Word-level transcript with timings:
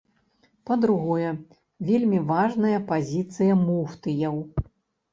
Па-другое, 0.69 1.29
вельмі 1.91 2.23
важная 2.33 2.77
пазіцыя 2.91 3.63
муфтыяў. 3.67 4.35